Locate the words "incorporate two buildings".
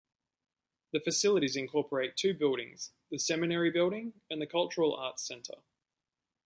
1.55-2.91